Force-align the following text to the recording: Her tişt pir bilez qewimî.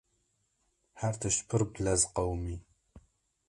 Her 1.01 1.15
tişt 1.21 1.41
pir 1.47 1.61
bilez 1.73 2.01
qewimî. 2.15 2.55